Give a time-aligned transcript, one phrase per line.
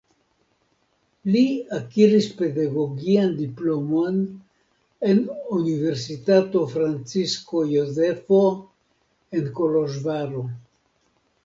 [1.33, 1.41] Li
[1.79, 4.17] akiris pedagogian diplomon
[5.11, 5.21] en
[5.59, 8.43] Universitato Francisko Jozefo
[9.37, 10.45] de Koloĵvaro.